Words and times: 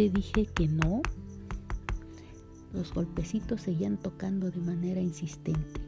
te 0.00 0.08
dije 0.08 0.46
que 0.46 0.66
no? 0.66 1.02
Los 2.72 2.94
golpecitos 2.94 3.60
seguían 3.60 3.98
tocando 3.98 4.50
de 4.50 4.58
manera 4.58 4.98
insistente. 4.98 5.78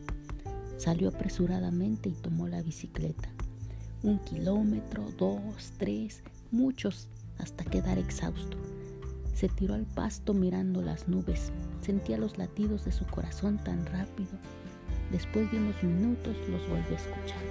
Salió 0.77 1.09
apresuradamente 1.09 2.11
y 2.11 2.13
tomó 2.13 2.47
la 2.47 2.61
bicicleta. 2.61 3.31
Un 4.03 4.19
kilómetro, 4.19 5.07
dos, 5.17 5.73
tres, 5.79 6.23
muchos, 6.51 7.09
hasta 7.39 7.65
quedar 7.65 7.99
exhausto. 7.99 8.59
Se 9.33 9.49
tiró 9.49 9.73
al 9.73 9.87
pasto 9.87 10.35
mirando 10.35 10.83
las 10.83 11.09
nubes. 11.09 11.51
Sentía 11.81 12.19
los 12.19 12.37
latidos 12.37 12.85
de 12.85 12.93
su 12.93 13.07
corazón 13.07 13.65
tan 13.65 13.87
rápido. 13.87 14.33
Después 15.11 15.51
de 15.51 15.57
unos 15.57 15.83
minutos 15.83 16.37
los 16.51 16.61
volvió 16.69 16.99
a 16.99 17.01
escuchar. 17.01 17.45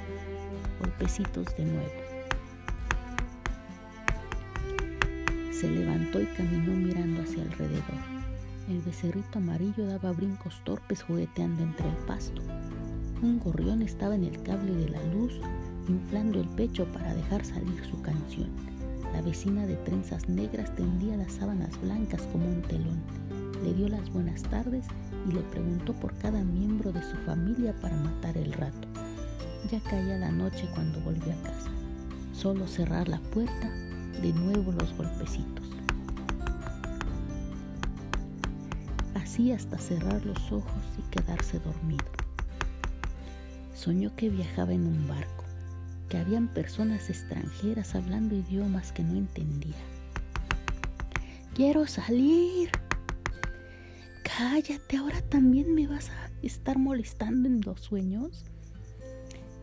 Golpecitos 0.79 1.47
de 1.57 1.65
nuevo. 1.65 2.20
Se 5.61 5.69
levantó 5.69 6.19
y 6.19 6.25
caminó 6.25 6.73
mirando 6.73 7.21
hacia 7.21 7.43
alrededor. 7.43 7.83
El 8.67 8.81
becerrito 8.81 9.37
amarillo 9.37 9.85
daba 9.85 10.11
brincos 10.11 10.59
torpes 10.63 11.03
jugueteando 11.03 11.61
entre 11.61 11.87
el 11.87 11.95
pasto. 12.07 12.41
Un 13.21 13.37
gorrión 13.37 13.83
estaba 13.83 14.15
en 14.15 14.23
el 14.23 14.41
cable 14.41 14.73
de 14.73 14.89
la 14.89 15.03
luz, 15.13 15.39
inflando 15.87 16.39
el 16.41 16.47
pecho 16.47 16.87
para 16.91 17.13
dejar 17.13 17.45
salir 17.45 17.85
su 17.85 18.01
canción. 18.01 18.49
La 19.13 19.21
vecina 19.21 19.67
de 19.67 19.75
trenzas 19.75 20.27
negras 20.27 20.75
tendía 20.75 21.15
las 21.15 21.33
sábanas 21.33 21.79
blancas 21.79 22.23
como 22.31 22.47
un 22.47 22.63
telón. 22.63 22.99
Le 23.63 23.75
dio 23.75 23.87
las 23.87 24.09
buenas 24.09 24.41
tardes 24.41 24.87
y 25.29 25.31
le 25.31 25.41
preguntó 25.41 25.93
por 25.93 26.17
cada 26.17 26.43
miembro 26.43 26.91
de 26.91 27.03
su 27.03 27.15
familia 27.17 27.71
para 27.81 27.97
matar 27.97 28.35
el 28.35 28.51
rato. 28.53 28.87
Ya 29.69 29.79
caía 29.81 30.17
la 30.17 30.31
noche 30.31 30.67
cuando 30.73 30.99
volvió 31.01 31.31
a 31.31 31.43
casa. 31.43 31.69
Solo 32.33 32.65
cerrar 32.65 33.07
la 33.07 33.19
puerta, 33.19 33.69
de 34.21 34.33
nuevo 34.33 34.71
los 34.71 34.93
golpecitos. 34.95 35.65
Así 39.15 39.51
hasta 39.51 39.77
cerrar 39.77 40.25
los 40.25 40.51
ojos 40.51 40.83
y 40.97 41.01
quedarse 41.09 41.59
dormido. 41.59 42.05
Soñó 43.73 44.15
que 44.15 44.29
viajaba 44.29 44.73
en 44.73 44.85
un 44.85 45.07
barco, 45.07 45.43
que 46.09 46.17
habían 46.17 46.47
personas 46.47 47.09
extranjeras 47.09 47.95
hablando 47.95 48.35
idiomas 48.35 48.91
que 48.91 49.03
no 49.03 49.15
entendía. 49.15 49.77
Quiero 51.55 51.87
salir. 51.87 52.69
Cállate, 54.23 54.97
ahora 54.97 55.21
también 55.21 55.73
me 55.73 55.87
vas 55.87 56.09
a 56.09 56.29
estar 56.41 56.77
molestando 56.77 57.47
en 57.47 57.61
los 57.61 57.81
sueños. 57.81 58.45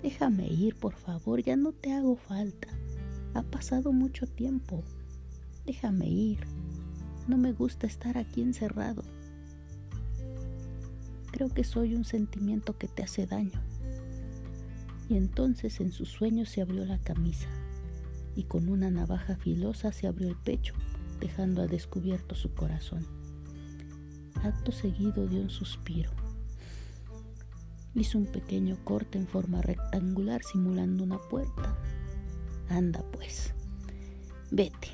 Déjame 0.03 0.47
ir, 0.47 0.77
por 0.77 0.95
favor, 0.95 1.43
ya 1.43 1.57
no 1.57 1.73
te 1.73 1.93
hago 1.93 2.17
falta. 2.17 2.69
Ha 3.35 3.43
pasado 3.43 3.93
mucho 3.93 4.27
tiempo. 4.27 4.85
Déjame 5.67 6.09
ir. 6.09 6.41
No 7.27 7.37
me 7.37 7.53
gusta 7.53 7.87
estar 7.87 8.19
aquí 8.19 8.43
encerrado. 8.43 9.03
Creo 11.31 11.49
que 11.51 11.65
soy 11.65 11.95
un 11.95 12.05
sentimiento 12.05 12.79
que 12.79 12.89
te 12.89 13.03
hace 13.03 13.27
daño 13.27 13.61
y 15.09 15.17
entonces 15.17 15.81
en 15.81 15.93
sus 15.93 16.11
sueños 16.11 16.51
se 16.51 16.61
abrió 16.61 16.85
la 16.85 16.99
camisa 16.99 17.49
y 18.37 18.45
con 18.45 18.69
una 18.69 18.91
navaja 18.91 19.37
filosa 19.37 19.91
se 19.93 20.07
abrió 20.07 20.29
el 20.29 20.37
pecho, 20.37 20.75
dejando 21.19 21.63
al 21.63 21.69
descubierto 21.69 22.35
su 22.35 22.55
corazón. 22.55 23.07
Acto 24.45 24.71
seguido 24.71 25.27
dio 25.27 25.41
un 25.41 25.51
suspiro. 25.51 26.11
Hizo 27.95 28.19
un 28.19 28.27
pequeño 28.27 28.77
corte 28.85 29.19
en 29.19 29.27
forma 29.27 29.61
rectangular 29.61 30.43
simulando 30.45 31.03
una 31.03 31.19
puerta. 31.19 31.77
Anda 32.69 33.03
pues, 33.13 33.53
vete. 34.51 34.89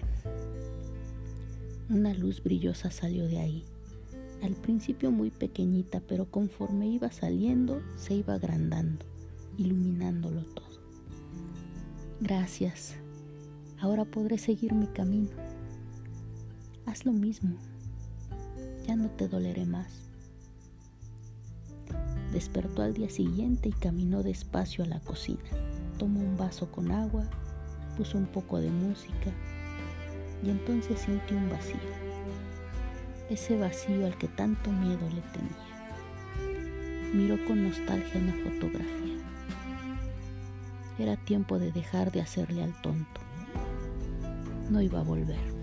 Una 1.90 2.14
luz 2.14 2.42
brillosa 2.42 2.90
salió 2.90 3.26
de 3.26 3.38
ahí. 3.38 3.64
Al 4.42 4.54
principio 4.54 5.10
muy 5.10 5.30
pequeñita, 5.30 6.00
pero 6.00 6.30
conforme 6.30 6.88
iba 6.88 7.10
saliendo 7.10 7.80
se 7.96 8.14
iba 8.14 8.34
agrandando 8.34 9.06
iluminándolo 9.58 10.42
todo. 10.42 10.80
Gracias. 12.20 12.96
Ahora 13.80 14.04
podré 14.04 14.38
seguir 14.38 14.72
mi 14.72 14.86
camino. 14.86 15.30
Haz 16.86 17.04
lo 17.04 17.12
mismo. 17.12 17.56
Ya 18.86 18.96
no 18.96 19.10
te 19.10 19.28
doleré 19.28 19.64
más. 19.64 19.92
Despertó 22.32 22.82
al 22.82 22.94
día 22.94 23.10
siguiente 23.10 23.68
y 23.68 23.72
caminó 23.72 24.22
despacio 24.22 24.84
a 24.84 24.88
la 24.88 25.00
cocina. 25.00 25.44
Tomó 25.98 26.20
un 26.20 26.36
vaso 26.36 26.70
con 26.70 26.90
agua, 26.90 27.28
puso 27.96 28.18
un 28.18 28.26
poco 28.26 28.60
de 28.60 28.70
música 28.70 29.30
y 30.42 30.50
entonces 30.50 31.00
sintió 31.00 31.36
un 31.36 31.50
vacío. 31.50 31.78
Ese 33.30 33.58
vacío 33.58 34.06
al 34.06 34.18
que 34.18 34.28
tanto 34.28 34.70
miedo 34.70 35.08
le 35.10 35.22
tenía. 35.32 37.12
Miró 37.14 37.42
con 37.46 37.62
nostalgia 37.62 38.20
una 38.20 38.34
fotografía. 38.34 39.14
Era 40.98 41.16
tiempo 41.16 41.58
de 41.58 41.72
dejar 41.72 42.12
de 42.12 42.20
hacerle 42.20 42.62
al 42.62 42.80
tonto. 42.82 43.20
No 44.70 44.80
iba 44.80 45.00
a 45.00 45.04
volver. 45.04 45.54